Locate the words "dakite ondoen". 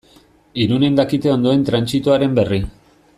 0.99-1.67